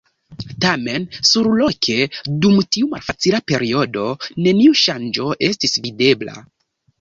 Tamen, 0.63 1.03
surloke, 1.31 1.97
dum 2.45 2.57
tiu 2.77 2.89
malfacila 2.93 3.43
periodo, 3.53 4.07
neniu 4.47 4.75
ŝanĝo 4.85 5.29
estis 5.51 5.77
videbla. 5.87 6.37